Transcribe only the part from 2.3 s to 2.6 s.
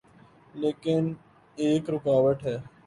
ہے۔